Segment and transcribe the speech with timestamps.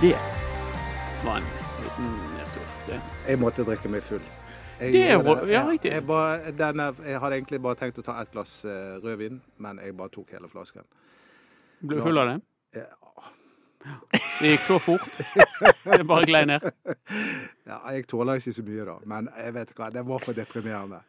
[0.00, 0.16] Det
[1.24, 1.42] var en
[1.82, 3.00] liten nedtur.
[3.28, 4.20] Jeg måtte drikke meg full.
[4.80, 5.90] Jeg, Det er ja, riktig.
[5.92, 9.80] Jeg, bare, denne, jeg hadde egentlig bare tenkt å ta et glass eh, rødvin, men
[9.80, 10.84] jeg bare tok hele flasken.
[11.80, 12.36] Ble du full av det?
[12.76, 12.86] Ja,
[14.42, 15.18] Det gikk så fort.
[15.96, 16.66] Det bare glei ned.
[17.64, 21.00] ja, jeg tåler ikke så mye da, men jeg vet hva, det var for deprimerende.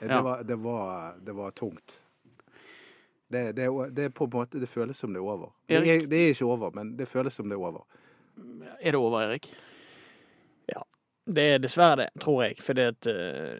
[0.00, 0.20] Det, Ja.
[0.26, 2.00] var, det, var, det var tungt.
[3.30, 5.52] Det, det, det er på en måte, det føles som det er over.
[5.68, 7.84] Det er, det er ikke over, men det føles som det er over.
[8.80, 9.48] Er det over, Erik?
[10.70, 10.82] Ja.
[11.24, 12.58] Det er dessverre det, tror jeg.
[12.60, 12.76] For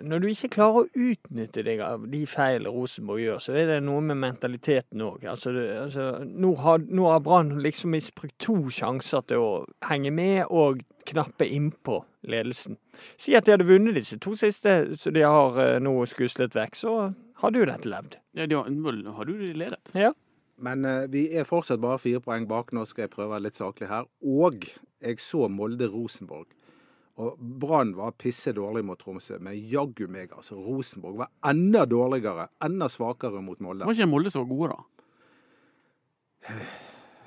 [0.05, 3.79] når du ikke klarer å utnytte deg av de feil Rosenborg gjør, så er det
[3.87, 5.25] noe med mentaliteten òg.
[5.33, 9.53] Altså, altså, nå har, nå har Brann liksom misbrukt to sjanser til å
[9.89, 12.77] henge med og knappe innpå ledelsen.
[13.17, 16.79] Si at de hadde vunnet disse to siste, så de har eh, nå skuslet vekk,
[16.79, 16.95] så
[17.43, 18.19] hadde jo dette levd.
[18.37, 19.81] Ja, de har de ledet.
[19.97, 20.13] Ja.
[20.65, 22.73] Men eh, vi er fortsatt bare fire poeng bak.
[22.77, 24.09] Nå skal jeg prøve å være litt saklig her.
[24.25, 24.65] Og
[25.05, 26.49] jeg så Molde-Rosenborg.
[27.23, 30.57] Og Brann var pisse dårlig mot Tromsø, men jaggu meg, altså.
[30.59, 33.87] Rosenborg var enda dårligere, enda svakere mot Molde.
[33.87, 36.55] Var ikke Molde så gode, da?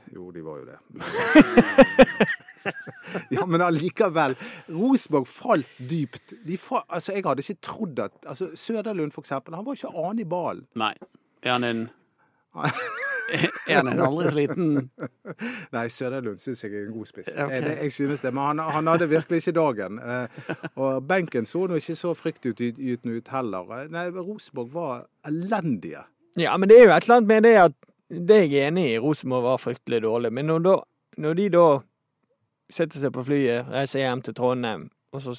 [0.08, 0.76] Jo, de var jo det.
[3.36, 4.38] ja, men allikevel.
[4.72, 6.32] Rosenborg falt dypt.
[6.48, 9.92] De fa altså, jeg hadde ikke trodd at altså, Søderlund, for eksempel, han var ikke
[9.92, 10.64] annen i ballen.
[10.80, 10.94] Nei.
[11.44, 11.84] Er han en
[13.68, 14.68] Er han aldri sliten
[15.76, 17.32] Nei, Søderlund syns jeg er en god spiss.
[17.34, 17.62] Okay.
[17.62, 20.00] Jeg, jeg synes det, Men han, han hadde virkelig ikke dagen.
[20.00, 23.74] Eh, og benken så nå ikke så fryktinngytende ut heller.
[23.82, 26.06] Eh, Nei, Rosenborg var elendige.
[26.38, 27.78] Ja, men det er jo et eller annet med det at
[28.08, 28.98] det er jeg enig i.
[29.04, 30.34] Rosenborg var fryktelig dårlig.
[30.34, 30.76] Men når, da,
[31.26, 31.68] når de da
[32.72, 35.36] setter seg på flyet, reiser hjem til Trondheim, og så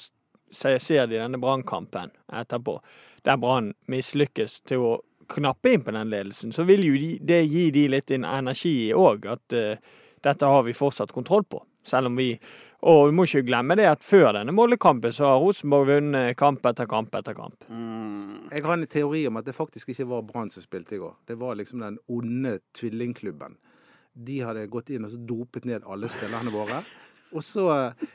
[0.51, 2.79] ser de denne brannkampen etterpå,
[3.25, 4.93] der Brann mislykkes til å
[5.29, 8.91] knappe inn på den ledelsen, så vil jo de, det gi de litt en energi
[8.95, 11.61] òg, at uh, dette har vi fortsatt kontroll på.
[11.87, 12.33] Selv om vi
[12.83, 16.63] Og vi må ikke glemme det at før denne målekampen så har Rosenborg vunnet kamp
[16.69, 17.65] etter kamp etter kamp.
[17.67, 20.99] mm, Jeg har en teori om at det faktisk ikke var Brann som spilte i
[21.01, 21.15] går.
[21.27, 23.57] Det var liksom den onde tvillingklubben.
[24.15, 26.79] De hadde gått inn og så dopet ned alle spillerne våre.
[27.35, 28.07] Og så eh,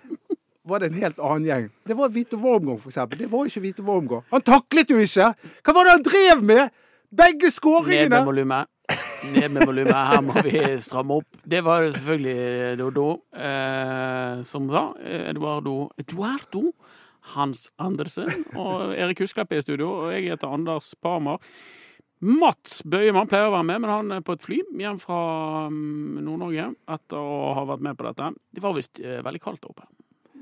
[0.64, 1.68] var det en helt annen gjeng.
[1.84, 3.18] Det var Vito Wormgård, for eksempel.
[3.20, 4.24] Det var jo ikke Vito Wormgård.
[4.32, 5.28] Han taklet jo ikke!
[5.60, 6.80] Hva var det han drev med?!
[7.14, 8.08] Begge skåringene!
[8.08, 8.70] Ned med volumet.
[9.34, 9.94] Ned med volumet.
[10.10, 11.38] Her må vi stramme opp.
[11.46, 14.88] Det var selvfølgelig Dodo eh, som sa.
[15.04, 16.68] Eduardo Eduardo
[17.34, 21.40] Hans Andersen og Erik Husklepp er i studio, og jeg heter Anders Parmar.
[22.24, 25.18] Mats Bøyemann pleier å være med, men han er på et fly hjem fra
[25.72, 28.30] mm, Nord-Norge etter å ha vært med på dette.
[28.54, 29.88] Det var visst eh, veldig kaldt der oppe.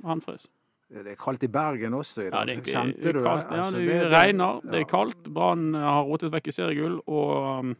[0.06, 0.48] Han frøs.
[0.92, 2.46] Det er kaldt i Bergen også i Ja, dag.
[2.50, 3.24] det er, Kjente du det?
[3.24, 3.46] kaldt.
[3.50, 5.22] Ja, Altså, det, det- regner, det er kaldt.
[5.32, 7.76] Brann har rotet vekk i seriegull, og um,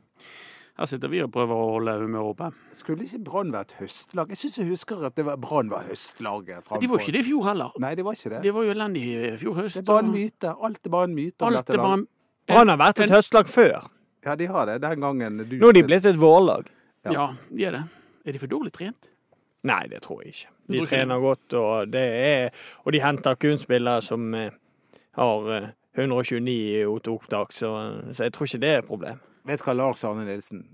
[0.79, 2.49] her sitter vi og prøver å holde humøret oppe.
[2.73, 4.29] Skulle ikke Brann vært høstlag?
[4.33, 5.15] Jeg syns jeg husker at
[5.45, 6.65] Brann var høstlaget.
[6.81, 7.77] De var ikke det i fjor heller.
[7.79, 8.43] Nei, De var ikke det.
[8.43, 9.77] De var jo elendige i fjor høst.
[9.77, 10.57] Det er bare en myte.
[10.71, 12.09] Alt er bare en myte om Alt dette laget.
[12.49, 13.89] Brann har vært et høstlag før.
[14.25, 14.81] Ja, de har det.
[14.81, 16.69] Den gangen du Nå er de blitt et vårlag.
[17.05, 17.13] Ja.
[17.13, 17.83] Ja, de er det.
[18.25, 19.09] Er de for dårlig trent?
[19.65, 20.49] Nei, det tror jeg ikke.
[20.73, 24.53] De trener godt, og, det er, og de henter kun spillere som eh,
[25.19, 27.73] har eh, 129 i opptak, så,
[28.13, 29.21] så jeg tror ikke det er et problem.
[29.49, 30.65] Vet du hva Lars Arne Nilsen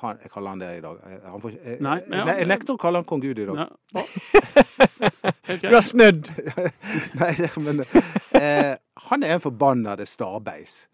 [0.00, 1.00] han, Jeg kaller han det i dag.
[1.28, 2.24] Han får, jeg, Nei, jeg, ja.
[2.26, 3.62] jeg, jeg nekter å kalle han kong Gud i dag.
[3.62, 4.02] Ja.
[5.62, 6.30] Du har snudd!
[7.20, 7.82] Nei, men
[8.38, 8.76] eh,
[9.08, 10.86] Han er en forbannede starbeis.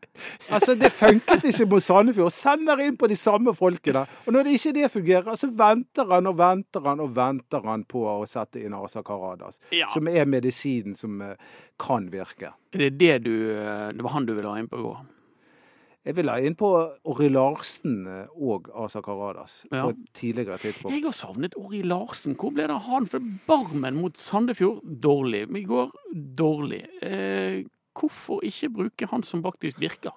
[0.50, 2.32] Altså, Det funket ikke mot Sandefjord.
[2.34, 4.06] Sender inn på de samme folkene.
[4.26, 7.84] Og når det ikke det fungerer, så venter han og venter han og venter han
[7.88, 9.60] på å sette inn Asa Karadas.
[9.74, 9.90] Ja.
[9.92, 11.36] Som er medisinen som eh,
[11.78, 12.54] kan virke.
[12.74, 14.88] Er det det du eh, Det var han du ville ha inn på gården?
[14.88, 15.17] går?
[16.08, 16.68] Jeg vil ha inn på
[17.12, 19.82] Ori Larsen eh, og Asa Karadas Ja.
[19.84, 20.94] på et tidligere tidspunkt.
[20.94, 22.32] Jeg har savnet Ori Larsen.
[22.38, 23.08] Hvor ble det av han?
[23.12, 25.42] For Barmen mot Sandefjord, dårlig.
[25.52, 25.92] Vi i går,
[26.38, 26.80] dårlig.
[27.04, 27.60] Eh,
[27.98, 30.16] hvorfor ikke bruke han som faktisk virker?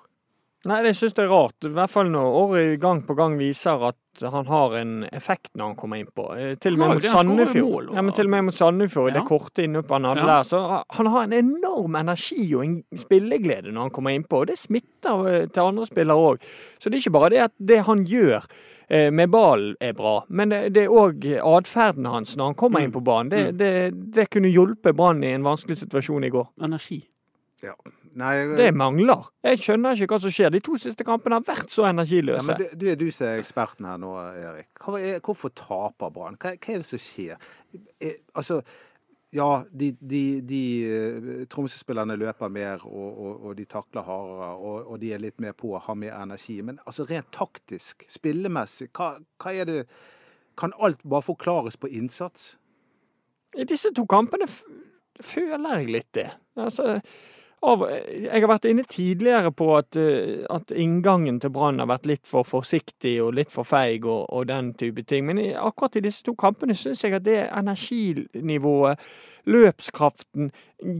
[0.69, 1.55] Nei, det syns jeg er rart.
[1.65, 5.71] I hvert fall når Åri gang på gang viser at han har en effekt når
[5.71, 6.25] han kommer innpå.
[6.37, 7.87] Eh, Til og med mot Sandefjord.
[7.95, 9.19] Ja, men til og med mot Sandefjord, i Ja.
[9.19, 10.25] det korte innhoppet han hadde Ja.
[10.27, 10.43] der.
[10.43, 14.59] Så han har en enorm energi og en spilleglede når han kommer innpå, og det
[14.59, 16.37] smitter eh, til andre spillere òg.
[16.77, 18.45] Så det er ikke bare det at det han gjør
[18.89, 22.79] eh, med ballen er bra, men det, det er òg atferden hans når han kommer
[22.81, 22.83] Mm.
[22.83, 23.29] inn på banen.
[23.29, 23.57] Det, Mm.
[23.57, 26.47] det, det kunne hjulpet Brann i en vanskelig situasjon i går.
[26.61, 27.07] Energi.
[27.63, 27.73] Ja.
[28.19, 29.29] Nei, Det mangler.
[29.45, 30.51] Jeg skjønner ikke hva som skjer.
[30.51, 32.43] De to siste kampene har vært så ja, energiløse.
[32.49, 34.69] men det, du er du som er eksperten her nå, Erik.
[34.99, 36.39] Er, hvorfor taper Brann?
[36.41, 37.51] Hva, hva er det som skjer?
[38.03, 38.59] Er, altså,
[39.31, 44.89] ja, de, de, de eh, Tromsø-spillerne løper mer, og, og, og de takler hardere, og,
[44.91, 46.57] og de er litt mer på og har mer energi.
[46.67, 49.83] Men altså rent taktisk, spillemessig, hva, hva er det
[50.59, 52.57] Kan alt bare forklares på innsats?
[53.55, 54.49] I disse to kampene
[55.23, 56.27] føler jeg litt det.
[56.59, 56.99] Altså,
[57.61, 62.07] av, jeg har vært inne tidligere på at, eh, at inngangen til Brann har vært
[62.09, 65.27] litt for forsiktig og litt for feig og, og den type ting.
[65.29, 69.01] Men akkurat i disse to kampene syns jeg at det energinivået,
[69.45, 70.51] løpskraften,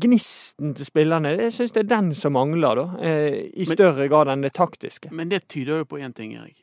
[0.01, 2.87] gnisten til spillerne, jeg syns det er den som mangler, da.
[3.01, 5.11] I I Men- større grad enn det taktiske.
[5.11, 6.57] Men det tyder jo på én ting, Erik.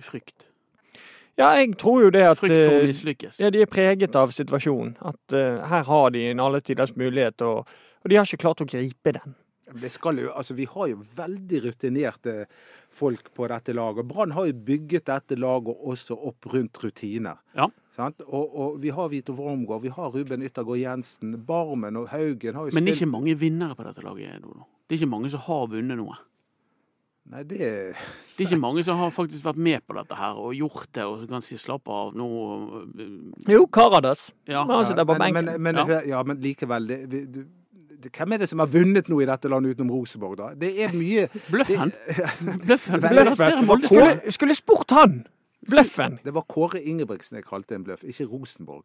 [0.00, 0.48] Frykt.
[1.36, 2.92] Ja, jeg tror jo det at å eh.
[3.42, 4.94] Ja, de er preget av situasjonen.
[5.02, 7.66] At uh, her har de en alle tiders mulighet, og,
[8.04, 9.34] og de har ikke klart å gripe den.
[9.80, 12.34] Det skal jo, altså Vi har jo veldig rutinerte
[12.92, 14.06] folk på dette laget.
[14.06, 17.40] Brann har jo bygget dette laget også opp rundt rutiner.
[17.56, 17.70] Ja.
[17.96, 18.20] Sant?
[18.26, 22.68] Og, og vi har Vito Wormgård, vi har Ruben Yttergård Jensen, Barmen og Haugen har
[22.68, 24.44] jo Men det er ikke mange vinnere på dette laget.
[24.44, 24.68] Dodo.
[24.84, 26.20] Det er ikke mange som har vunnet noe.
[27.32, 27.58] Nei, det
[28.36, 31.04] Det er ikke mange som har faktisk vært med på dette her og gjort det
[31.08, 32.26] og så kan si slapp av nå.
[33.48, 34.26] Jo, Karadas.
[34.44, 34.66] Ja.
[34.68, 36.02] På men, men, men, Ja.
[36.04, 37.46] ja, men likevel det, vi, du, det,
[38.10, 40.48] Hvem er det som har vunnet noe i dette landet utenom Rosenborg, da?
[40.58, 41.92] Det er mye Bløffen.
[42.66, 43.00] Bløffen.
[43.00, 43.64] Bløffen.
[43.68, 45.26] Molde- Skulle, skulle spurt han!
[45.70, 46.18] Bløffen.
[46.24, 48.84] Det var Kåre Ingebrigtsen jeg kalte en bløff, ikke Rosenborg.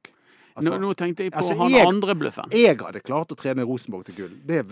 [0.60, 2.52] Nå, nå tenkte jeg på altså, han jeg- andre bløffen.
[2.52, 4.34] Jeg hadde klart å trene Rosenborg til gull.
[4.46, 4.64] Det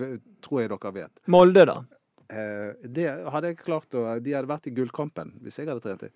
[0.43, 1.11] tror jeg dere vet.
[1.27, 1.77] Molde, da.
[2.27, 6.03] Eh, det hadde jeg klart å De hadde vært i gullkampen hvis jeg hadde trent
[6.03, 6.11] dem.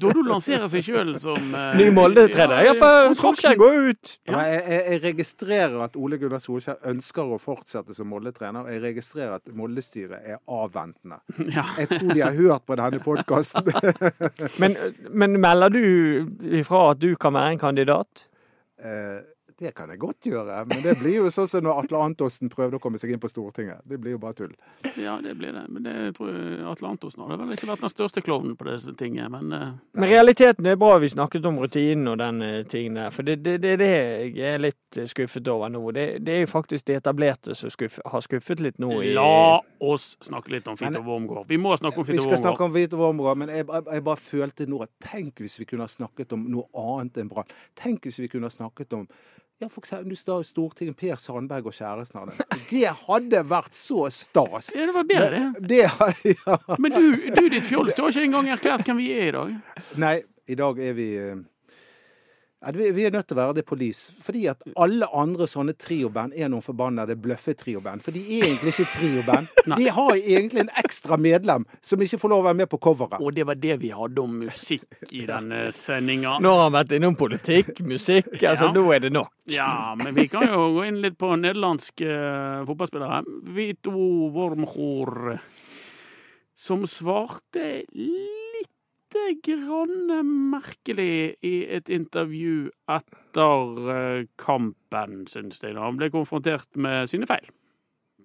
[0.00, 2.62] Dodo lanserer seg sjøl som eh, Ny Molde-trener.
[2.64, 4.14] Ja, for Solskjær går ut.
[4.28, 4.40] Ja.
[4.48, 8.70] Jeg, jeg, jeg registrerer at Ole Gunnar Solskjær ønsker å fortsette som Molde-trener.
[8.72, 11.20] Jeg registrerer at Molde-styret er avventende.
[11.50, 11.64] Ja.
[11.80, 13.66] Jeg tror de har hørt på denne podkasten.
[14.62, 14.76] Men,
[15.10, 15.80] men melder du
[16.60, 18.26] ifra at du kan være en kandidat?
[18.80, 19.18] Eh,
[19.60, 22.78] det kan jeg godt gjøre, men det blir jo sånn som når Atle Antonsen prøvde
[22.78, 23.82] å komme seg inn på Stortinget.
[23.84, 24.54] Det blir jo bare tull.
[24.96, 25.66] ja, det blir det.
[25.68, 28.94] Men det tror jeg Atle Antonsen hadde vel ikke vært den største klovnen på disse
[28.96, 29.66] tingene, men uh...
[29.92, 33.12] Men realiteten er bra vi snakket om rutinen og den eh, tingen der.
[33.12, 35.82] For det er det, det, det jeg er litt eh, skuffet over nå.
[35.96, 38.94] Det, det er jo faktisk de etablerte som skuff, har skuffet litt nå.
[39.04, 41.44] I, la oss snakke litt om Fito Men- Wormgård.
[41.50, 44.24] Vi må snakke om Vi skal snakke om Vito Wormgård, men jeg, jeg, jeg bare
[44.24, 47.52] følte nå at tenk hvis vi kunne ha snakket om noe annet enn Brann.
[47.76, 49.04] Tenk hvis vi kunne ha snakket om
[49.60, 52.38] ja, for eksempel, du står i Stortinget, Per Sandberg og kjæresten hans.
[52.70, 54.70] Det hadde vært så stas.
[54.72, 55.68] Ja, det var bedre, det.
[55.68, 56.56] Det hadde, ja.
[56.80, 57.02] Men du,
[57.36, 59.82] du ditt fjols, du har ikke engang erklært hvem vi er i dag.
[60.00, 60.14] Nei,
[60.48, 61.36] i dag er vi eh,
[62.76, 64.12] vi vi er nødt til å være det police.
[64.20, 68.02] Fordi at alle andre sånne trioband er noen forbannede bløffetrioband.
[68.04, 69.48] For de er egentlig ikke trioband.
[69.80, 73.20] De har egentlig en ekstra medlem som ikke får lov å være med på coveret.
[73.24, 76.36] Og det var det vi hadde om musikk i denne sendinga.
[76.44, 78.28] Nå har han vært innom politikk, musikk.
[78.42, 78.72] Altså, Ja.
[78.76, 79.32] nå er det nok.
[79.50, 83.22] Ja, men vi kan jo gå inn litt på nederlandske eh, fotballspillere.
[83.56, 83.90] Vito
[84.36, 85.38] Wormhor,
[86.54, 88.39] som svarte litt
[89.44, 90.10] grann
[90.50, 95.74] merkelig i et intervju etter eh, kampen, syns jeg.
[95.76, 95.84] da.
[95.86, 97.46] Han ble konfrontert med sine feil.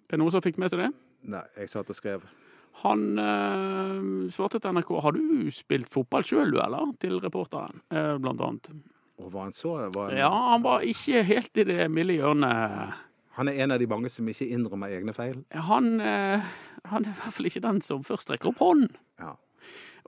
[0.06, 0.92] Er det noen som fikk med seg det?
[1.26, 2.26] Nei, jeg satt og skrev.
[2.84, 6.92] Han øh, svarte til NRK Har du spilt fotball sjøl, du, eller?
[7.00, 8.70] Til reporteren, øh, blant annet.
[9.18, 12.94] Og var han så var han, Ja, han var ikke helt i det milde hjørnet.
[13.40, 15.40] han er en av de mange som ikke innrømmer egne feil.
[15.52, 16.44] Han, øh,
[16.92, 18.92] han er i hvert fall ikke den som først rekker opp hånden.
[19.20, 19.34] Ja.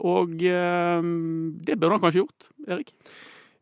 [0.08, 1.10] Og eh,
[1.68, 2.94] det burde han kanskje gjort, Erik.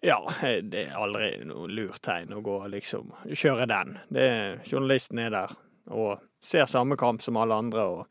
[0.05, 0.19] Ja,
[0.61, 3.95] det er aldri noe lurt tegn å gå liksom kjøre den.
[4.13, 4.27] Det,
[4.69, 5.55] journalisten er der
[5.93, 8.05] og ser samme kamp som alle andre og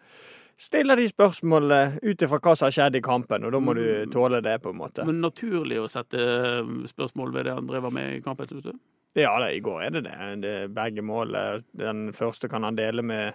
[0.60, 3.84] stiller de spørsmålene ut ifra hva som har skjedd i kampen, og da må du
[4.12, 5.06] tåle det, på en måte.
[5.06, 8.74] Men naturlig å sette eh, spørsmål ved det han drev med i kampen, syns du?
[9.14, 10.14] Ja, da, i går er det det.
[10.42, 11.36] det er begge mål.
[11.78, 13.32] Den første kan han dele med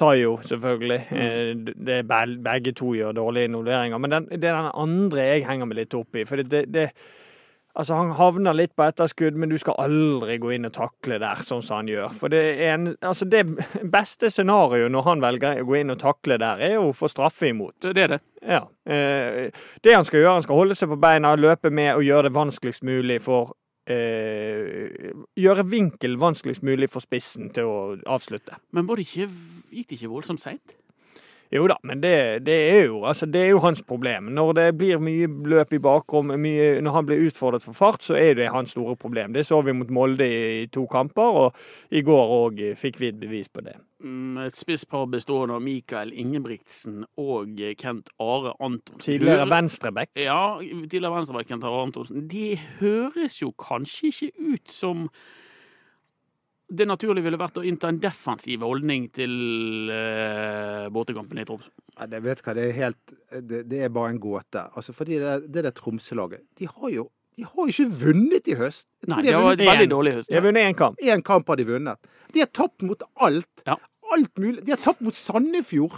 [0.00, 1.00] Tayo, selvfølgelig.
[1.10, 1.64] Mm.
[1.86, 3.98] Det er be- Begge to gjør dårlige involveringer.
[4.00, 6.24] Men den, det er den andre jeg henger meg litt opp i.
[6.24, 6.88] For det, det,
[7.72, 11.40] Altså, han havner litt på etterskudd, men du skal aldri gå inn og takle der,
[11.40, 12.10] sånn som han gjør.
[12.20, 13.46] For det en Altså, det
[13.94, 17.08] beste scenarioet når han velger å gå inn og takle der, er jo å få
[17.08, 17.78] straffe imot.
[17.80, 18.20] Det det er det.
[18.44, 18.60] Ja.
[18.84, 19.48] Eh,
[19.80, 22.34] det han skal gjøre, han skal holde seg på beina, løpe med og gjøre det
[22.36, 23.54] vanskeligst mulig for
[23.90, 28.58] eh, Gjøre vinkel vanskeligst mulig for spissen til å avslutte.
[28.76, 29.28] Men det ikke,
[29.72, 30.76] gikk det ikke voldsomt seint?
[31.52, 32.14] Jo da, men det,
[32.46, 34.30] det, er jo, altså, det er jo hans problem.
[34.32, 38.16] Når det blir mye løp i bakrom, mye, når han blir utfordret for fart, så
[38.16, 39.34] er det hans store problem.
[39.36, 43.20] Det så vi mot Molde i, to kamper, og i går òg fikk vi et
[43.20, 43.76] bevis på det.
[44.02, 49.04] Mm, Et spisspar bestående av Mikael Ingebrigtsen og Kent Are Antonsen.
[49.04, 50.10] Tidligere venstreback.
[50.16, 52.24] Ja, tidligere venstreback Kent Are Antonsen.
[52.32, 55.06] De høres jo kanskje ikke ut som
[56.72, 59.32] det naturlige ville vært å innta en defensiv holdning til
[59.92, 61.68] uh, båtekampen i Tromsø.
[61.98, 63.14] Ja, det vet hva, det er helt
[63.48, 64.62] Det, det er bare en gåte.
[64.76, 68.54] Altså, fordi det, det der Tromsø-laget, de har jo de har jo ikke vunnet i
[68.60, 68.86] høst.
[69.08, 70.28] Nei, de det har var et var veldig en, dårlig høst.
[70.28, 70.98] De har vunnet én kamp.
[71.00, 72.10] én kamp har de vunnet.
[72.34, 73.62] De har tapt mot alt.
[73.66, 73.78] Ja.
[74.12, 74.60] Alt mulig.
[74.66, 75.96] De har tapt mot Sandefjord.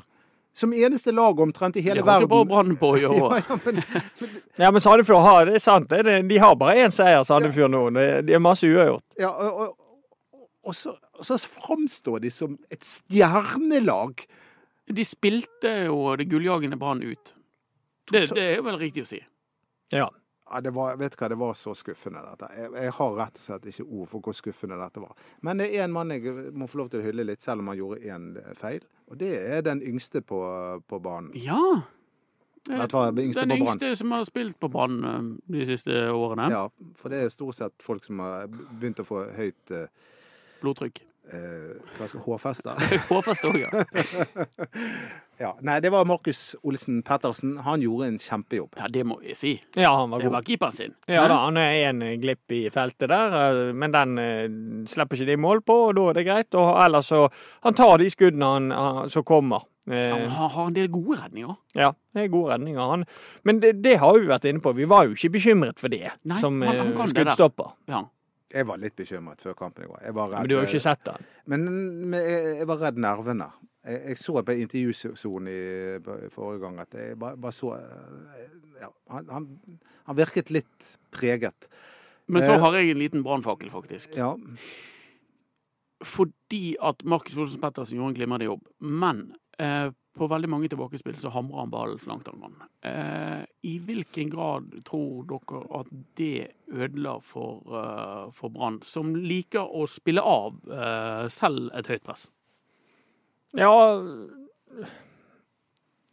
[0.55, 2.07] Som eneste lag omtrent i Det verden.
[2.07, 3.35] holdt jo ikke bare Brann på i år.
[3.35, 3.83] ja, ja, men,
[4.63, 5.91] Ja, men Sandefjord har det er sant.
[5.99, 7.83] Er- de har bare én seier, Sandefjord nå.
[7.99, 9.03] Det- De har masse uavgjort.
[9.19, 9.75] ja, og, og,
[10.65, 14.25] og så, så framstår de som et stjernelag.
[14.85, 17.35] De spilte jo det gulljagende Brann ut.
[18.11, 19.23] Det, det er jo vel riktig å si.
[19.95, 20.11] Ja.
[20.51, 22.51] Ja, det var, vet du hva, det var så skuffende, dette.
[22.53, 25.15] Jeg, jeg har rett og slett ikke ord for hvor skuffende dette var.
[25.47, 27.71] Men det er en mann jeg må få lov til å hylle litt, selv om
[27.73, 28.27] han gjorde én
[28.59, 28.85] feil.
[29.09, 30.41] Og det er den yngste på,
[30.85, 31.33] på banen.
[31.33, 31.61] Ja.
[32.69, 36.49] Var den yngste Den på yngste som har spilt på Brann eh, de siste årene.
[36.53, 39.89] Ja, for det er stort sett folk som har begynt å få høyt eh,
[40.65, 41.03] Blodtrykk.
[41.33, 42.75] eh, hva skal hårfeste.
[43.13, 43.71] hårfeste òg, ja.
[45.41, 45.49] Ja.
[45.67, 47.57] Nei, det var Markus Olsen Pettersen.
[47.67, 48.77] Han gjorde en kjempejobb.
[48.79, 49.51] Ja, det må jeg si.
[49.75, 50.33] ja, han var Det god.
[50.37, 50.93] var keeperen sin.
[51.11, 54.47] Ja da, han er en glipp i feltet der, eh, men den eh,
[54.87, 56.55] slipper ikke de mål på, og da er det greit.
[56.55, 57.25] Og ellers så
[57.67, 59.67] Han tar de skuddene han, han, som kommer.
[59.67, 61.57] Ja, Eh, Han har en del gode redninger.
[61.77, 62.81] Ja, det er gode redninger.
[62.89, 63.03] Han,
[63.45, 64.73] men det, det har vi vært inne på.
[64.79, 67.67] Vi var jo ikke bekymret for det Nei, som han- han kan det.
[67.89, 68.01] Ja.
[68.55, 70.01] Jeg var litt bekymret før kampen i går.
[70.07, 71.25] Redd, Men du har jo ikke sett den.
[71.51, 71.65] Men,
[72.13, 73.49] men jeg, jeg var redd nervene.
[73.85, 75.59] Jeg, jeg så på intervjusonen i
[76.07, 78.47] på- forrige gang at jeg bare, bare så eh,
[78.81, 79.49] ja, han, han,
[80.07, 81.69] han virket litt preget.
[82.31, 82.61] Men så Eh.
[82.63, 84.15] har jeg en liten brannfakkel, faktisk.
[84.17, 84.31] Ja.
[86.05, 88.65] Fordi at Markus Olsen Pettersen gjorde en glimrende jobb.
[88.81, 89.21] Men
[89.59, 92.69] eh, på veldig mange tilbakespill så hamrer han ballen så langt han kan.
[92.87, 95.91] Eh, I hvilken grad tror dere at
[96.21, 102.07] det ødela for, uh, for Brann, som liker å spille av uh, selv et høyt
[102.07, 102.29] press?
[103.55, 103.75] Ja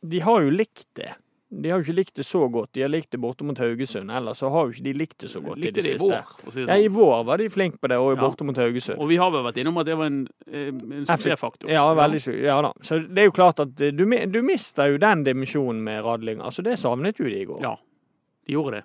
[0.01, 1.13] De har jo likt det.
[1.53, 2.72] De har jo ikke likt det så godt.
[2.72, 4.08] De har likt det borte mot Haugesund.
[4.15, 6.05] Ellers så har jo ikke de likt det så godt i Likte det siste.
[6.08, 6.93] i vår, si det Ja, I sånn.
[6.96, 8.22] vår var de flinke på det, og Ja.
[8.22, 9.00] borte mot Haugesund.
[9.00, 11.70] Og vi har vel vært innom at det var en, eh, en suksessfaktor.
[11.70, 12.72] Ja, veldig su- Ja da.
[12.81, 16.39] Så det er jo klart at eh, du, du mister jo den dimensjonen med radling.
[16.39, 17.62] Altså, det savnet jo de i går.
[17.62, 17.75] Ja,
[18.48, 18.84] de gjorde det.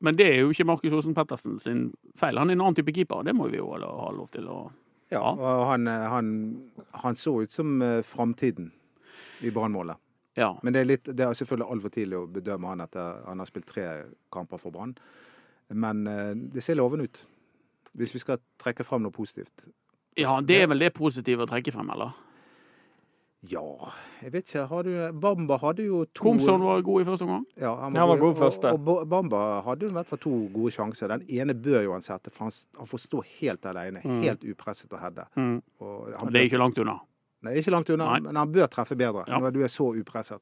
[0.00, 2.36] Men det er jo ikke Markus Olsen Pettersen sin feil.
[2.36, 3.22] Han er en annen type keeper.
[3.22, 4.72] Det må vi jo ha lov til å
[5.12, 5.18] ja.
[5.20, 5.30] Ja.
[5.38, 8.72] Og han, eh, han, han så ut som framtiden
[9.44, 9.94] i Brannmålet.
[10.38, 10.54] Ja.
[10.62, 13.50] Men det er, litt, det er selvfølgelig altfor tidlig å bedømme han etter han har
[13.50, 13.86] spilt tre
[14.32, 14.96] kamper for Brann.
[15.68, 17.22] Men eh, det ser lovende ut.
[17.92, 19.66] Hvis vi skal trekke frem noe positivt.
[20.16, 22.14] ja, det er vel det positive å trekke frem, eller?
[23.50, 23.90] Ja,
[24.22, 24.66] jeg vet ikke.
[24.70, 27.46] Har du, Bamba hadde jo to Komson var god i første omgang.
[27.58, 28.70] Ja, han Ja, han var god første.
[28.70, 31.10] Og, og Bamba hadde jo i hvert fall to gode sjanser.
[31.10, 34.02] Den ene bør jo han sette, for han, han får stå helt alene.
[34.04, 34.20] Mm.
[34.22, 35.26] Helt upresset på Hedde.
[35.34, 35.56] Mm.
[35.82, 37.00] Og han Det er ikke langt unna.
[37.42, 38.20] Nei, ikke langt unna, Nei.
[38.28, 39.38] men han bør treffe bedre Ja.
[39.42, 40.40] når du er så upresset.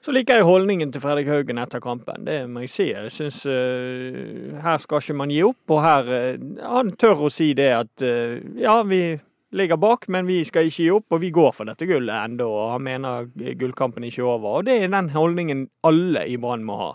[0.00, 2.24] Så liker jeg holdningen til Fredrik Haugen etter kampen.
[2.24, 2.84] Det må jeg si.
[2.92, 5.58] Jeg syns uh, her skal ikke man gi opp.
[5.74, 9.18] Og her uh, Han tør å si det at uh, ja, vi
[9.52, 11.06] ligger bak, men vi skal ikke gi opp.
[11.12, 12.46] Og vi går for dette gullet ennå.
[12.48, 13.28] Og han mener
[13.60, 14.58] gullkampen ikke er over.
[14.60, 16.90] Og det er den holdningen alle i Brann må ha.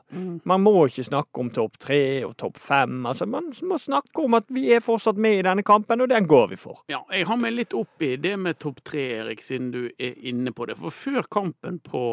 [0.47, 2.99] Man må ikke snakke om topp tre og topp fem.
[3.09, 6.27] Altså, man må snakke om at vi er fortsatt med i denne kampen, og den
[6.29, 6.83] går vi for.
[6.91, 10.17] Ja, jeg har meg litt opp i det med topp tre, Erik, siden du er
[10.27, 10.77] inne på det.
[10.81, 12.03] For før kampen på,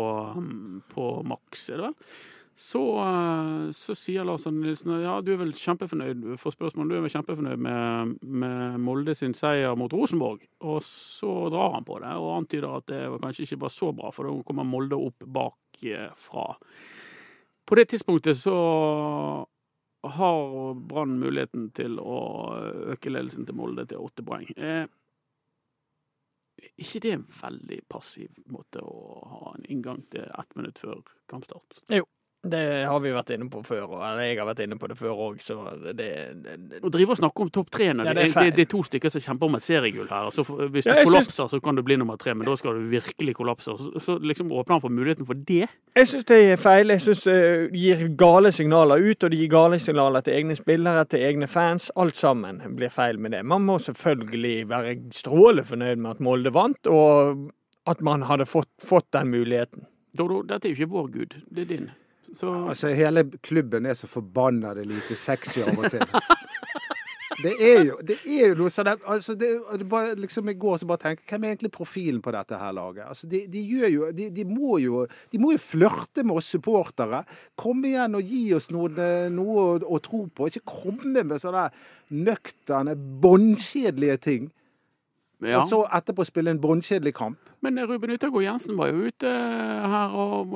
[0.94, 2.14] på Max, er det vel,
[2.54, 6.98] så, uh, så sier Lars Arne Nilsen ja, du er vel kjempefornøyd for spørsmålet, du
[6.98, 10.44] er vel kjempefornøyd med, med Molde sin seier mot Rosenborg.
[10.62, 14.12] Og så drar han på det og antyder at det kanskje ikke var så bra,
[14.14, 16.46] for da kommer Molde opp bakfra.
[17.64, 18.56] På det tidspunktet så
[20.04, 22.18] har Brann muligheten til å
[22.92, 24.50] øke ledelsen til Molde til åtte poeng.
[24.54, 24.84] Eh,
[26.78, 31.00] ikke det er en veldig passiv måte å ha en inngang til ett minutt før
[31.30, 31.80] kampstart?
[32.44, 35.14] Det har vi vært inne på før, og- jeg har vært inne på det før
[35.16, 35.56] òg, så
[35.96, 36.08] det,
[36.44, 38.62] det Å drive og snakke om topp tre når Ja, det, det er det, det
[38.66, 40.28] er to stykker som kjemper om et seriegull her.
[40.30, 42.54] Så hvis Ja, du jeg syns- kollapser, så kan du bli nummer tre, men da
[42.56, 43.64] skal du virkelig kollapse.
[43.80, 45.68] Så, så liksom åpner han for muligheten for det.
[45.96, 46.88] Jeg syns det er feil.
[46.88, 51.08] Jeg syns det gir gale signaler ut, og det gir gale signaler til egne spillere,
[51.08, 51.90] til egne fans.
[51.96, 53.44] Alt sammen blir feil med det.
[53.44, 57.50] Man må selvfølgelig være strålende fornøyd med at Molde vant, og
[57.86, 59.86] at man hadde fått, fått den muligheten.
[60.16, 61.90] Dodo, dette er jo ikke vår gud, det er din.
[62.32, 66.04] Så Altså, hele klubben er så forbanna lite sexy av og til.
[67.42, 69.48] Det er jo, det er jo noe sånn altså det,
[69.80, 72.74] det bare, liksom I går så bare tenker hvem er egentlig profilen på dette her
[72.76, 73.08] laget?
[73.10, 76.52] Altså de, de gjør jo de, de må jo De må jo flørte med oss
[76.54, 77.24] supportere.
[77.60, 80.48] Kom igjen og gi oss noe, noe å, å tro på.
[80.48, 81.66] Ikke komme med sånne
[82.14, 84.48] nøkterne, båndkjedelige ting.
[85.44, 85.62] Ja.
[85.62, 87.38] Og så etterpå spille en båndkjedelig kamp.
[87.64, 89.30] Men Ruben Utagård Jensen var jo ute
[89.94, 90.52] her og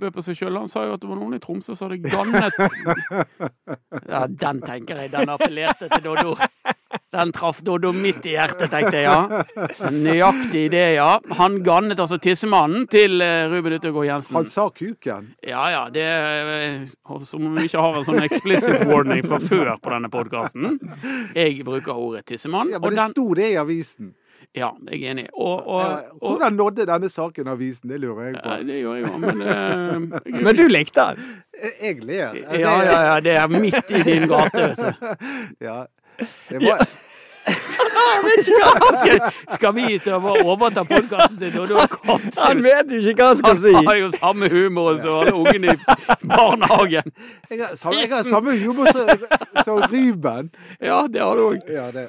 [0.00, 0.58] bød på seg sjøl.
[0.58, 2.56] Han sa jo at det var noen i Tromsø som hadde gannet
[4.10, 5.12] Ja, den tenker jeg.
[5.14, 6.34] Den appellerte til Doddo.
[7.14, 9.90] Den traff Doddo midt i hjertet, tenkte jeg, ja.
[9.94, 11.08] Nøyaktig det, ja.
[11.38, 14.38] Han gannet altså tissemannen til eh, Ruben Utagård Jensen.
[14.38, 15.32] Han sa kuken.
[15.46, 16.06] Ja ja, det
[17.26, 20.78] Som om vi ikke har en sånn explicit warning fra før på denne podkasten.
[21.34, 22.70] Jeg bruker ordet tissemann.
[22.74, 24.14] Ja, men det den, sto det i avisen.
[24.56, 25.26] Ja, jeg er enig.
[25.34, 25.82] Og, og,
[26.20, 27.88] og Hvordan nådde denne saken avisen?
[27.90, 28.56] Det lurer jeg ja, på.
[28.66, 31.28] det gjør jeg òg, men uh, jeg- Men du likte den?
[31.62, 32.34] Jeg- Jeg ler.
[32.58, 34.90] Ja, ja, ja, det er midt i din gate, vet du.
[35.68, 35.84] Ja.
[36.50, 36.82] Det var,
[39.00, 40.00] Skal, skal vi
[40.44, 41.80] overta podkasten til Doddo
[42.44, 43.72] Han vet jo ikke hva han skal si!
[43.74, 45.78] Han har jo samme humor som alle ungene i
[46.28, 47.08] barnehagen.
[47.50, 49.08] jeg, har, samme- jeg har samme humor som,
[49.64, 50.50] som Ruben.
[50.80, 51.64] Ja, det har du òg.
[51.72, 52.08] Ja, det.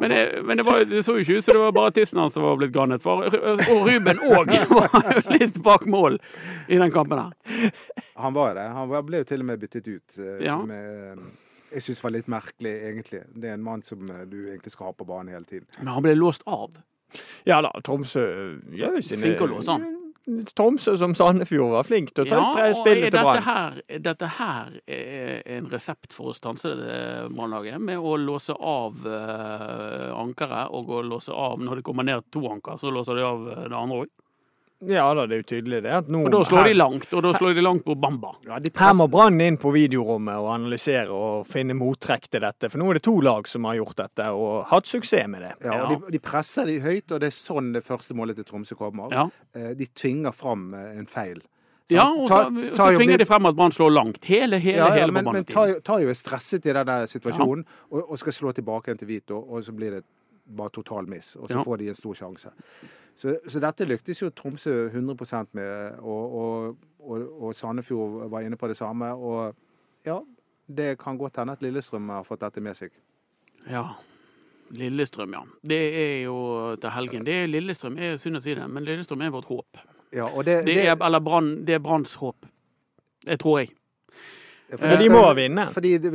[0.00, 2.18] Men, det, men det, var, det så jo ikke ut som det var bare tissen
[2.22, 6.16] hans som var blitt garnet For, og Ruben òg var jo litt bak mål
[6.72, 7.70] i den kampen her.
[8.16, 8.64] Han var det.
[8.72, 10.16] Han var, ble jo til og med byttet ut.
[10.18, 10.56] eh, Ja.
[10.56, 11.18] Som jeg,
[11.74, 13.20] jeg syns var litt merkelig, egentlig.
[13.36, 15.68] Det er en mann som eh, du egentlig skal ha på banen hele tiden.
[15.78, 16.72] Men han ble låst av.
[17.44, 18.24] Ja da, Tromsø
[18.72, 19.84] gjør jo sine Flink å låse han.
[20.54, 23.42] Tromsø som Sandefjord var flink til å ta Ja, tre spill til dette Brann.
[23.46, 26.98] her, dette her er en resept for å stanse det
[27.34, 32.28] Brannlaget, med å låse av eh, ankeret og å låse av når det kommer ned
[32.30, 34.12] to anker, så låser de av eh, det andre òg.
[34.80, 35.90] Ja da, det er jo tydelig det.
[35.92, 38.30] At nå, For da slår her, de langt, og da slår de langt på Bamba.
[38.48, 42.70] Ja, de her må Brann inn på videorommet og analysere og finne mottrekk til dette.
[42.72, 45.52] For nå er det to lag som har gjort dette og hatt suksess med det.
[45.68, 48.48] ja, og de, de presser de høyt, og det er sånn det første målet til
[48.48, 49.12] Tromsø kommer.
[49.12, 51.40] Ja, Eh, De tvinger fram eh, en feil.
[51.90, 54.24] ja og så, Ta- og ta så tvinger de frem at Brann slår langt.
[54.24, 58.10] Hele, hele, Ja, ja, hele men, men tar er stresset i den der situasjonen og,
[58.12, 60.04] og skal slå tilbake igjen til Vito, og så blir det
[60.46, 61.34] bare total miss.
[61.36, 61.62] Og så Ja.
[61.66, 62.50] får de en stor sjanse.
[63.16, 68.56] Så, så dette lyktes jo Tromsø 100% med, og, og, og, og Sandefjord var inne
[68.56, 69.10] på det samme.
[69.14, 69.54] Og
[70.06, 70.20] ja,
[70.76, 72.94] det kan godt hende at Lillestrøm har fått dette med seg.
[73.68, 73.84] Ja.
[74.70, 75.42] Lillestrøm, ja.
[75.66, 76.36] Det er jo
[76.80, 77.26] til helgen.
[77.26, 79.82] Det er Lillestrøm, er synd å si det, men Lillestrøm er vårt håp.
[80.14, 82.46] Ja, og det, Det er, eller Brann, det er Branns håp.
[83.26, 83.74] Det tror jeg.
[84.80, 85.64] Men de må vinne.
[85.74, 86.10] Fordi det,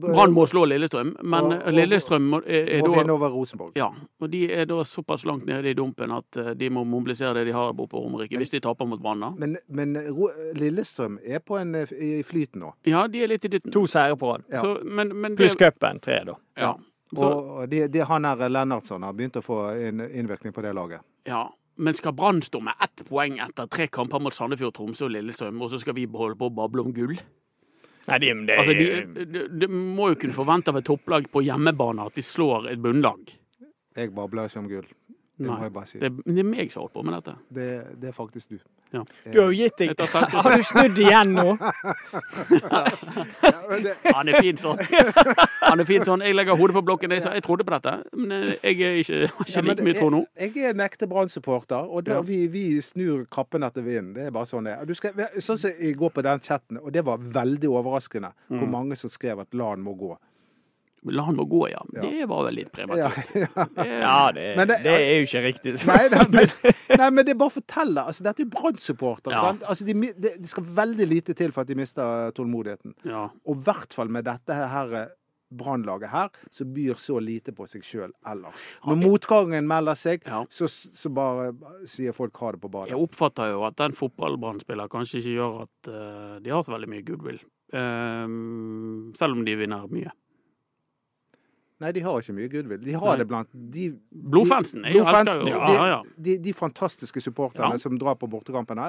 [0.00, 3.72] Brann må slå Lillestrøm, men Og- og- Lillestrøm må, er, er må vinne over Rosenborg.
[3.76, 3.88] ja,
[4.20, 7.46] og de er da såpass langt nede i dumpen at eh, de må mobilisere det
[7.46, 9.34] de har borte på Romerike, hvis de taper mot Brann.
[9.38, 12.72] Men, men Ro- Lillestrøm er på en, eh, i flyten nå.
[12.86, 13.72] Ja, de er litt i dytten.
[13.72, 14.44] To seire på rad.
[14.52, 14.60] Ja.
[14.62, 16.34] Så, men, men det, Pluss cupen, tre, da.
[16.56, 16.74] Ja.
[17.14, 20.74] Så, Og de, de, han her Lennartson har begynt å få en innvirkning på det
[20.74, 21.00] laget.
[21.26, 21.48] ja.
[21.80, 25.60] Men skal Brann stå med ett poeng etter tre kamper mot Sandefjord, Tromsø og Lillestrøm,
[25.62, 27.14] og så skal vi holde på å bable om gull?
[28.08, 31.42] Nei, det, det, Altså, de, de, de må jo kunne forvente av et topplag på
[31.44, 33.34] hjemmebane at de slår et bunnlag.
[33.98, 34.88] Jeg babler ikke om gull.
[35.38, 35.62] Det må Nei.
[35.68, 35.98] jeg bare si.
[36.02, 37.34] Det, det er meg som holder på med dette.
[37.54, 37.66] Det,
[38.02, 38.58] det er faktisk du.
[38.90, 39.02] Ja.
[39.28, 40.00] du har jo gitt deg.
[40.32, 41.52] Har du snudd igjen nå?
[42.62, 44.80] Ja, det, Han er fin sånn.
[45.62, 46.24] Han er fin sånn.
[46.26, 47.12] Jeg legger hodet på blokken.
[47.14, 49.96] Jeg, jeg trodde på dette, men eh, jeg er ikke, har ikke Ja, like mye
[49.98, 50.22] tro nå.
[50.40, 52.24] Jeg, jeg er en ekte Brann-supporter, og da, Ja.
[52.26, 54.14] vi, vi snur kappen etter vinden.
[54.16, 55.38] Det er bare sånn det er.
[55.44, 58.58] Sånn som jeg går på den chatten, og det var veldig overraskende Mm.
[58.62, 60.14] hvor mange som skrev at LAN må gå.
[61.06, 61.78] La han må gå, ja.
[61.94, 62.02] Ja.
[62.02, 63.34] Det var vel litt Ja, prematurt.
[63.44, 63.66] ja.
[63.76, 65.74] Det- Ja, det, det, det- er jo ikke riktig.
[65.86, 66.48] Nei, nei, men,
[67.00, 68.02] nei, men det bare å fortelle.
[68.10, 69.32] Altså, dette er Brann-supportere.
[69.36, 69.44] Ja.
[69.50, 69.62] sant?
[69.70, 72.96] Altså, de, det, det skal veldig lite til for at de mister tålmodigheten.
[73.08, 73.28] Ja.
[73.46, 75.14] Og i hvert fall med dette her eh,
[75.48, 78.66] Brannlaget her, som byr så lite på seg sjøl ellers.
[78.84, 80.42] Når motgangen melder seg, Ja.
[80.52, 81.54] så, så bare
[81.88, 82.90] sier folk ha det på badet.
[82.92, 86.90] Jeg oppfatter jo at den fotballbrannspiller kanskje ikke gjør at uh, de har så veldig
[86.92, 87.40] mye goodwill.
[87.72, 88.28] Eh,
[89.16, 90.12] selv om de vinner mye.
[91.80, 92.80] Nei, de har ikke mye goodwill.
[92.82, 93.16] De har Nei.
[93.22, 94.82] det blant de Blodfansen.
[94.84, 95.98] Elsker Blodfansen, de, ja, ja.
[96.28, 97.78] de, de fantastiske supporterne Ja.
[97.78, 98.88] som drar på bortekampene.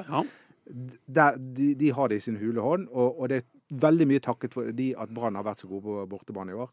[0.66, 3.46] de, de har det i sin hule hånd, og, og det er
[3.86, 6.70] veldig mye takket for de at Brann har vært så gode på bortebane i år.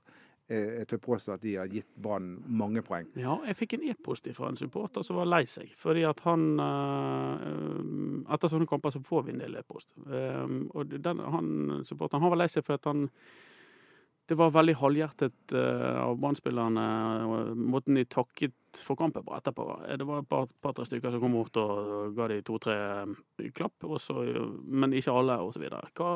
[0.49, 3.05] Eh, Jeg tør påstå at de har gitt Brann mange poeng.
[3.19, 5.69] Ja, jeg fikk en e-post fra en supporter som var lei seg.
[5.77, 9.93] Fordi at han øh, Etter sånne kamper så får vi en del e-post.
[10.07, 11.51] Eh, og den, han
[11.87, 13.09] supporteren han var lei seg fordi at han
[14.27, 16.87] det var veldig halvhjertet eh, av Brann-spillerne,
[17.55, 19.63] måten de takket for kampen på etterpå.
[19.87, 23.47] Eh, Det var et par- par-tre stykker som kom bort og ga de to-tre eh,
[23.55, 24.17] klapp, også,
[24.67, 25.63] men ikke alle, osv.
[25.95, 26.09] Hva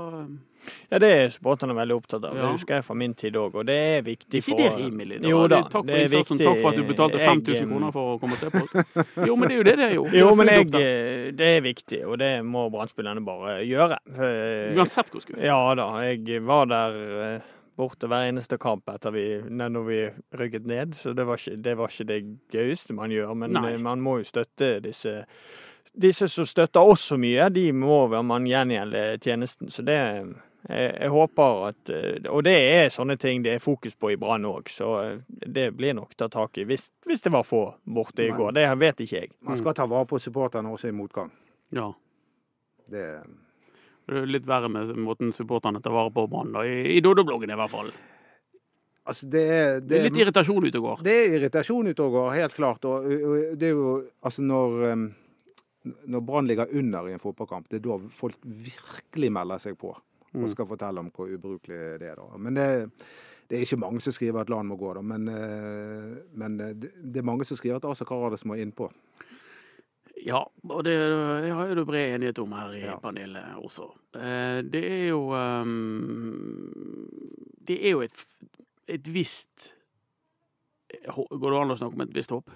[0.92, 2.36] Ja, det er supporterne veldig opptatt av.
[2.36, 2.44] Ja.
[2.44, 5.22] Det husker jeg fra min tid òg, og det er viktig for ikke det rimelig?
[5.24, 5.30] Da.
[5.32, 6.50] Jo Det da, takk det for er innsatsen, viktig.
[6.52, 8.76] takk for at du betalte 5000 eh, kroner for å komme og se på oss.
[9.32, 10.06] Jo, men det er jo det det er jo.
[10.20, 10.70] Jo, men jeg,
[11.40, 13.98] det er viktig, og det må Brann-spillerne bare gjøre.
[14.76, 15.48] Uansett hvor skuffet.
[15.48, 17.42] Ja da, jeg var der
[17.78, 20.00] borte hver eneste kamp etter vi, når vi
[20.38, 22.22] rykket ned, så det var ikke det, var ikke det
[22.54, 23.34] gøyeste man gjør.
[23.36, 23.74] Men Nei.
[23.74, 25.22] eh, man må jo støtte disse
[25.92, 29.68] Disse som støtter oss så mye, de må man gjengjelde tjenesten.
[29.68, 29.98] Så det
[30.70, 34.18] jeg, jeg håper at eh, Og det er sånne ting det er fokus på i
[34.22, 36.66] Brann òg, så eh, det blir nok tatt tak i.
[36.70, 38.52] Hvis, hvis det var få borte i Men- går.
[38.60, 39.32] Det vet ikke jeg.
[39.42, 41.32] Man skal ta vare på supporterne også i motgang.
[41.76, 41.90] Ja.
[42.92, 43.26] Det, er
[44.08, 46.56] litt verre med måten supporterne tar vare på Brann.
[46.66, 47.92] I, i Doddo-bloggen i hvert fall.
[49.06, 51.04] altså det, er, Det er litt irritasjon ute og går.
[51.04, 52.86] Det er irritasjon ute og går, helt klart.
[52.86, 55.12] Og, og det er jo altså når
[55.84, 59.96] Når Brann ligger under i en fotballkamp, det er da folk virkelig melder seg på
[60.32, 60.46] Mm.
[60.46, 62.16] og skal fortelle om hvor ubrukelig det er.
[62.16, 62.38] da.
[62.40, 62.66] Men det,
[63.50, 65.02] det er ikke mange som skriver at LAN må gå, da.
[65.04, 68.88] Men, eh, men det, det er mange som skriver at Asa Karadas må innpå.
[70.26, 70.94] Ja, og det
[71.50, 72.98] har jo bred enighet om her i Ja.
[73.02, 73.88] panelet også.
[74.16, 77.08] Eh, Det er jo ehm,
[77.68, 78.26] Det er jo et,
[78.88, 79.74] et visst
[80.92, 82.50] Går det an å snakke om et visst håp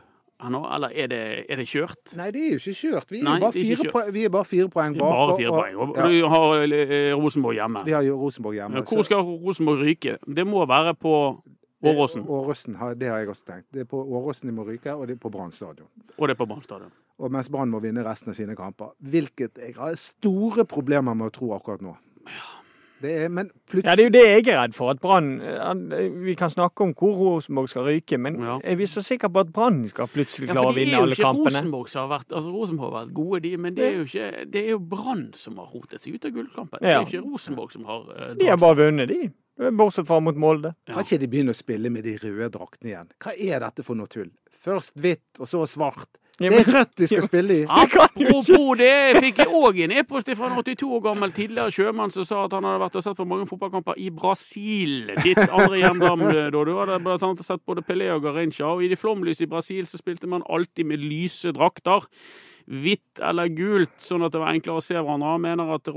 [0.45, 2.12] eller er det, er det kjørt?
[2.19, 3.10] Nei, det er jo ikke kjørt.
[3.10, 4.10] Vi er, Nei, bare, er fire kjørt.
[4.13, 5.13] vi er bare fire poeng bak.
[5.15, 5.78] Bare fire poeng.
[5.80, 7.84] Og ja, du har eh, Rosenborg hjemme.
[7.88, 8.84] vi har jo Rosenborg hjemme.
[8.84, 10.17] Hvor skal Rosenborg ryke?
[10.28, 11.13] Det må være på
[11.86, 13.67] Åråsen, Åråsen, det har jeg også tenkt.
[13.71, 15.88] Det er på Åråsen de må ryke, og det er på Brann stadion.
[16.17, 16.91] og det er på Brann stadion.
[17.19, 18.91] Og mens Brann må vinne resten av sine kamper.
[18.99, 21.95] Hvilket jeg har store problemer med å tro akkurat nå.
[23.01, 24.89] Det er, men Ja, det er jo det jeg er redd for.
[24.89, 25.41] At Brann
[26.23, 28.60] Vi kan snakke om hvor Rosenborg skal ryke, men Ja.
[28.63, 31.51] er vi så sikre på at Brann skal plutselig klare ja, å vinne alle kampene?
[31.60, 34.51] Rosenborg som har vært altså Rosenborg har vært gode, de, men det er jo ikke
[34.51, 36.80] Det er jo Brann som har rotet seg ut av gullkampen.
[36.82, 39.32] Det er jo ikke Rosenborg som har uh, De har bare vunnet, de.
[39.71, 40.73] Bortsett fra mot Molde.
[40.88, 43.12] Kan ikke de begynne å spille med de røde draktene igjen?
[43.23, 44.32] Hva er dette for noe tull?
[44.65, 46.17] Først hvitt, og så svart.
[46.39, 47.65] Ja, Det er rødt de skal spille i.
[47.82, 52.28] Apropos det, fikk jeg òg en e-post fra en 82 år gammel tidligere sjømann som
[52.28, 55.13] sa at han hadde vært og sett på mange fotballkamper i Brasil.
[55.24, 56.50] Ditt andre hjemland, da.
[56.52, 58.67] Du hadde blant annet sett både Pelé og Garincha.
[58.74, 62.04] Og i de flomlys i Brasil så spilte man alltid med lyse drakter.
[62.65, 65.36] Hvitt eller gult, sånn at det var enklere å se hverandre.
[65.38, 65.88] Han mener at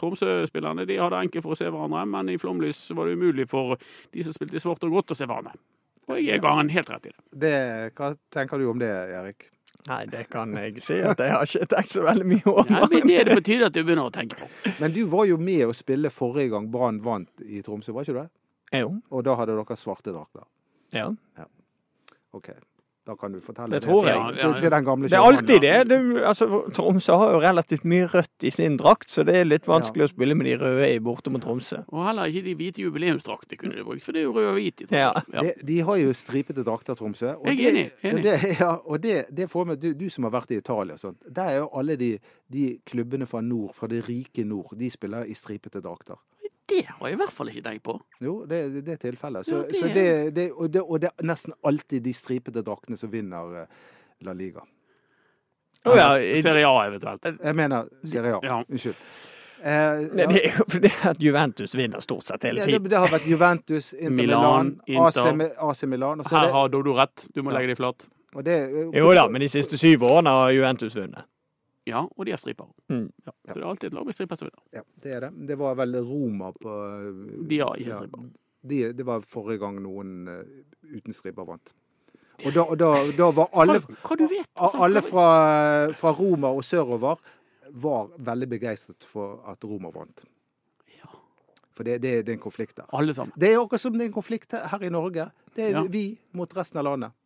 [0.00, 3.76] Tromsø-spillerne de hadde enkelt for å se hverandre, men i flomlys var det umulig for
[3.76, 5.54] de som spilte i svart og grått, å se hverandre.
[6.08, 7.22] Og jeg ga han helt rett i det.
[7.44, 7.54] Det,
[7.98, 9.50] hva tenker du om det, Erik?
[9.86, 12.70] Nei, det kan jeg si at jeg har ikke tenkt så veldig mye over.
[12.72, 14.48] Nei, men det betyr det at du begynner å tenke på.
[14.82, 18.16] Men du var jo med å spille forrige gang Brann vant i Tromsø, var ikke
[18.16, 18.28] du det?
[18.82, 18.90] Jo.
[19.14, 20.44] Og da hadde dere svarte drakter.
[20.92, 21.06] Ja.
[22.36, 22.50] OK.
[23.08, 24.12] Da kan du fortelle Det tror jeg.
[24.12, 25.76] til, Ja, ja, til, til den gamle Det er alltid det.
[25.88, 29.68] det altså, Tromsø har jo relativt mye rødt i sin drakt, så det er litt
[29.70, 31.78] vanskelig å spille med de røde i borte mot Tromsø.
[31.88, 34.58] Og heller ikke de hvite jubileumsdraktene kunne de brukt, for det er jo rød og
[34.60, 34.82] hvit.
[34.84, 35.24] i Tromsø.
[35.32, 35.40] Ja.
[35.40, 37.32] De, de har jo stripete drakter, Tromsø.
[37.40, 38.24] Og Jeg er enig, enig.
[38.28, 41.00] Det, ja, og det, det får med, du, du som har vært i Italia og
[41.06, 42.10] sånt, der er jo alle de,
[42.52, 46.20] de klubbene fra nord, fra det rike nord, de spiller i stripete drakter.
[46.68, 47.94] Det har jeg i hvert fall ikke tenkt på.
[48.20, 49.46] Jo, det, det er tilfellet.
[49.48, 52.62] Så, Ja, det så det, det, og, det, og det er nesten alltid de stripete
[52.66, 53.86] draktene som vinner eh,
[54.26, 54.60] La Liga.
[55.88, 56.08] Å ja,
[56.42, 57.24] Serie A eventuelt.
[57.40, 58.40] Jeg mener Serie A.
[58.44, 58.58] Ja.
[58.68, 58.98] Unnskyld.
[59.58, 60.26] Eh, Nei, ja.
[60.30, 62.90] Det er jo fordi at Juventus vinner stort sett hele Ja, det, tiden.
[62.92, 65.32] det har vært Juventus, Inter Milan, Milan, AC, Inter.
[65.40, 66.22] Mi- AC Milan.
[66.30, 67.24] Her er har Dodo rett.
[67.34, 67.58] Du må Ja.
[67.58, 68.06] legge deg flat.
[68.36, 68.58] og det,
[68.94, 71.24] Jo da, men de siste syv årene har Juventus vunnet.
[71.88, 72.68] Ja, og de har striper.
[72.92, 73.06] Mm.
[73.24, 73.32] Ja.
[73.48, 74.62] Så det er alltid et lag med striper som vinner.
[74.76, 75.30] Ja, det er det.
[75.48, 76.76] Det var vel Roma på
[77.48, 78.28] De har ikke ja, striper.
[78.68, 80.42] de, Det var forrige gang noen uh,
[80.92, 81.72] uten striper vant.
[82.46, 84.46] Og da, og da, da var alle, Hva, hva du vet?
[84.54, 84.82] altså?
[84.86, 85.24] alle fra,
[85.98, 87.18] fra Roma og sørover
[87.82, 90.22] var veldig begeistret for at Roma vant.
[90.94, 91.10] Ja.
[91.74, 92.86] For det, det, det er en konflikt der.
[92.94, 93.34] Alle sammen.
[93.34, 95.26] Det er akkurat som det er en konflikt her i Norge.
[95.56, 95.82] Det er Ja.
[95.90, 96.04] vi
[96.38, 97.16] mot resten av landet.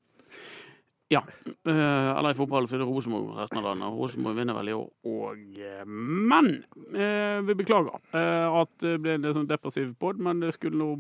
[1.13, 1.21] Ja.
[1.69, 3.93] Uh, eller i fotball så er det Rosenborg resten av landet.
[3.99, 5.61] Rosenborg vinner vel i år òg.
[5.87, 6.49] Men
[6.95, 10.95] uh, vi beklager uh, at det ble en sånn depressiv pod, men det skulle nå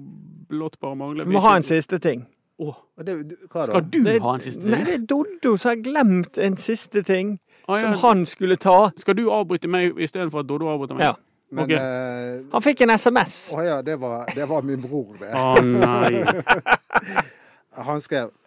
[0.52, 1.24] blått bare mangle.
[1.24, 2.26] Vi må ha en siste ting.
[2.62, 3.14] Åh, det,
[3.50, 3.70] hva da?
[3.72, 4.70] skal du Det- ha en siste ting?
[4.70, 7.38] Nei, det er Doddo som har glemt en siste ting.
[7.66, 8.90] Å, som han skulle ta.
[8.98, 11.08] Skal du avbryte meg istedenfor at Doddo avbryter meg?
[11.08, 11.14] Ja.
[11.52, 11.70] Men Ok.
[11.76, 13.52] eh, Han fikk en SMS.
[13.54, 15.32] Å ja, det var, det var min bror, det.
[15.36, 16.22] Å nei.
[17.88, 18.41] Han skrev eh,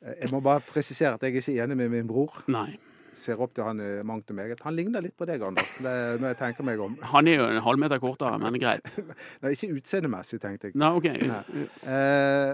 [0.00, 2.44] Jeg må bare presisere at jeg er ikke enig med min bror.
[2.48, 2.78] nei.
[3.12, 4.60] Ser opp til han i mangt og meget.
[4.62, 6.92] Han ligner litt på deg, Anders, det, når jeg tenker meg om.
[7.10, 8.86] Han er jo en halvmeter kortere, men greit.
[9.42, 10.78] Nei, ikke utseendemessig, tenkte jeg.
[10.78, 11.08] Nei, OK.
[11.10, 12.52] Eh,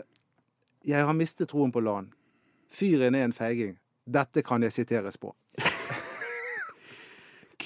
[0.89, 2.09] jeg har mistet troen på LAN.
[2.73, 3.77] Fyren er en feiging.
[4.09, 5.37] Dette kan jeg siteres på.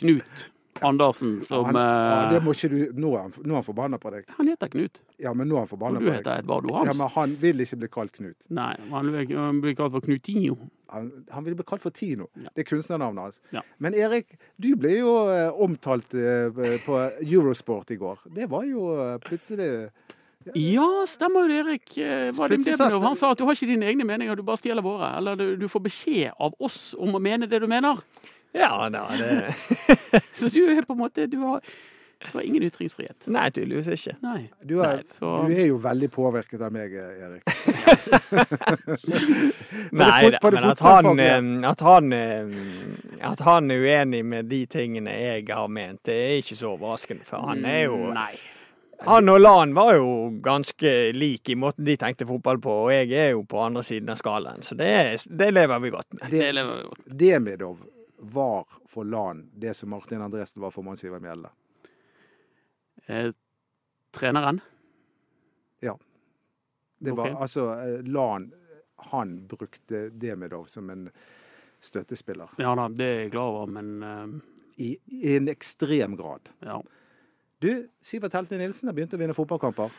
[0.01, 0.51] Knut
[0.83, 3.67] Andersen som han, ja, eh, det må ikke du, nå er han, nå er han
[3.67, 4.25] forbanna på deg.
[4.39, 5.01] Han heter Knut.
[5.21, 6.19] Ja, men nå er han forbanna på deg.
[6.21, 8.37] heter Edvard Ja, men han vil ikke bli kalt Knut.
[8.49, 10.57] Nei, han blir- han blir kalt for Knutinho.
[10.91, 12.27] Han, han vil bli kalt for Tino.
[12.35, 12.49] Ja.
[12.55, 13.41] Det er kunstnernavnet hans.
[13.55, 13.61] Ja.
[13.79, 16.51] Men Erik, du ble jo eh, omtalt eh,
[16.87, 18.19] på Eurosport i går.
[18.35, 18.89] Det var jo
[19.23, 19.91] plutselig
[20.57, 21.95] Ja, stemmer jo det, Erik.
[22.65, 25.13] Debenov, han sa at du har ikke dine egne meninger, du bare stjeler våre.
[25.19, 28.01] Eller du, du får beskjed av oss om å mene det du mener.
[28.53, 29.55] Ja da, det
[30.39, 31.61] Så du er på en måte Du har,
[32.21, 33.29] du har ingen ytringsfrihet.
[33.33, 34.17] Nei, tydeligvis ikke.
[34.25, 34.51] Nei.
[34.67, 37.45] du er, Nei, så- du er jo veldig påvirket av meg, Erik.
[39.93, 41.21] Nei fot- da, men at han,
[41.65, 42.13] at han
[43.21, 47.25] At han er uenig med de tingene jeg har ment, det er ikke så overraskende.
[47.29, 48.33] For han er jo Nei.
[49.07, 50.09] Han og Lan var jo
[50.45, 54.11] ganske lik i måten de tenkte fotball på, og jeg er jo på andre siden
[54.13, 54.91] av skalaen, så det,
[55.41, 56.27] det lever vi godt med.
[56.29, 57.07] Det Det, lever jo godt.
[57.23, 57.79] Demidov
[58.21, 61.51] var for LAN det som Martin Andresen var for Mons Ivar Mjelde.
[63.07, 63.33] Eh,
[64.15, 64.61] treneren.
[67.01, 67.43] Det var okay.
[67.43, 68.53] altså eh, LAN
[68.97, 71.11] Han brukte Demidov som en
[71.81, 72.49] støttespiller.
[72.61, 74.59] Ja da, det er jeg glad over, men uh...
[74.77, 76.49] I, I en ekstrem grad.
[76.65, 76.83] ja.
[77.61, 79.93] Du, Sivert Heltne Nilsen har begynt å vinne fotballkamper.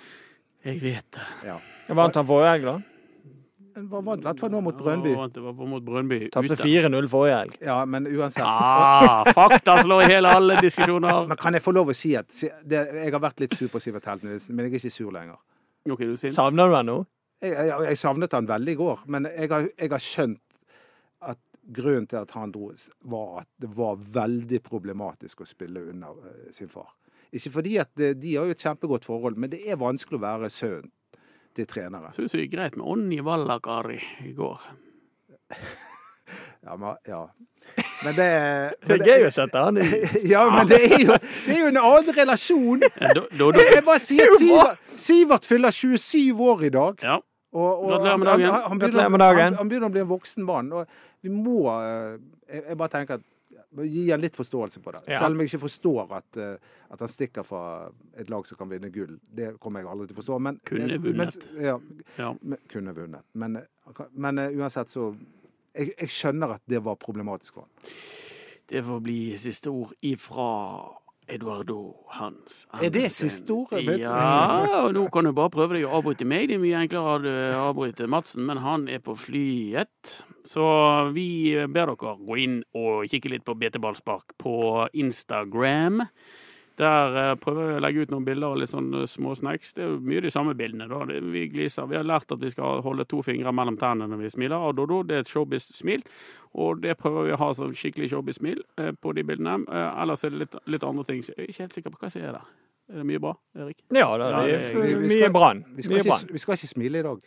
[0.65, 1.25] Jeg vet det.
[1.45, 1.59] Ja.
[1.85, 2.73] Jeg vant han forrige helg, da.
[3.75, 5.13] Vant i hvert fall nå mot Brøndby.
[5.15, 6.19] Ja, Det var mot Brøndby.
[6.33, 7.55] Tapte 4-0 forrige helg.
[7.63, 8.43] Ja, men uansett.
[8.45, 11.27] Ah, fakta slår i hele alle diskusjoner.
[11.29, 12.29] Men kan jeg få lov å si at
[12.67, 15.11] det, jeg har vært litt sur på Sivert Heltne Nilsen, men jeg er ikke sur
[15.15, 15.39] lenger.
[15.89, 16.35] Okay, du er?
[16.35, 16.97] Savner du han nå?
[17.41, 20.41] Jeg, jeg, jeg savnet han veldig i går, men jeg har, jeg har skjønt
[21.31, 21.39] at
[21.73, 22.69] grunnen til at han dro,
[23.09, 26.91] var at det var veldig problematisk å spille under eh, sin far.
[27.33, 30.25] Ikke fordi at eh, de har jo et kjempegodt forhold, men det er vanskelig å
[30.25, 30.91] være sønn
[31.57, 32.11] til trenere.
[32.15, 34.61] Syns det gikk greit med Onni Vallakari i går.
[36.63, 37.21] Ja, men, ja.
[38.05, 38.27] men det
[38.87, 39.87] Det er gøy å sette han i.
[40.33, 42.85] Ja, men det er jo, det er jo en annen relasjon.
[42.85, 47.03] Jeg bare sier at Sivert, Sivert fyller 27 år i dag.
[47.03, 47.17] Ja.
[47.51, 48.53] Og, og Gratulerer med han- dagen.
[48.53, 49.43] Han, han, begynner, Gratulerer med dagen.
[49.43, 50.71] Han, han begynner å bli en voksen mann.
[50.71, 52.13] Og vi må eh,
[52.47, 53.25] jeg, jeg bare tenker at
[53.71, 54.99] Gi han litt forståelse på det.
[55.07, 55.19] Ja.
[55.21, 57.63] Selv om jeg ikke forstår at, eh, at han stikker fra
[58.19, 59.13] et lag som kan vinne gull.
[59.31, 60.39] Det kommer jeg aldri til å forstå.
[60.43, 61.37] Men, Kunne vunnet.
[61.53, 61.77] Men, ja,
[62.17, 62.33] Ja.
[62.41, 63.23] men, kunne vunnet.
[63.33, 63.61] Men,
[64.11, 65.13] men uh, uansett så
[65.71, 67.93] jeg, jeg skjønner at det var problematisk for han.
[68.71, 70.49] Det får bli siste ord ifra
[71.29, 73.29] Eduardo Hans Er det Andersen.
[73.29, 73.85] siste ordet?
[73.87, 76.47] Vet- Ja, og nå kan du bare prøve deg å avbryte meg.
[76.49, 77.21] Det er mye enklere
[77.55, 80.23] å avbryte Madsen, men han er på flyet.
[80.45, 86.07] Så vi ber dere gå inn og kikke litt på BT Ballspark på Instagram.
[86.81, 89.73] Der eh, prøver vi å legge ut noen bilder og litt sånn eh, små snacks.
[89.77, 90.87] Det er jo mye de samme bildene.
[90.89, 91.03] da.
[91.05, 91.85] Det, vi gliser.
[91.91, 94.57] Vi har lært at vi skal holde to fingre mellom tennene når vi smiler.
[94.65, 96.01] Og Dodo, det er et showbiz-smil.
[96.57, 99.59] Og det prøver vi å ha som skikkelig showbiz-smil eh, på de bildene.
[100.01, 101.21] Ellers er det litt, litt andre ting.
[101.23, 102.49] Så jeg er ikke helt sikker på hva som er der.
[102.91, 103.77] Er det mye bra, Erik?
[103.95, 105.53] Ja Ja, det er det- f- Vi- vi mye bra.
[105.53, 107.21] Vi ikke, vi skal ikke smile i dag.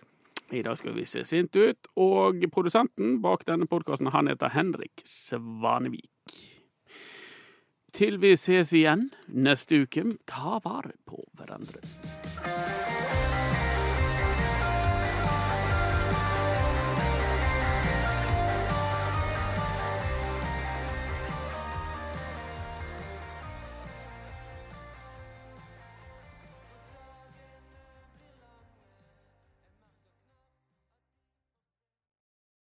[0.52, 1.86] I dag skal vi se sint ut.
[1.96, 6.10] Og produsenten bak denne podkasten, han heter Henrik Svanevik.
[7.94, 9.04] Til vi ses igjen
[9.46, 12.23] neste uke, ta vare på hverandre.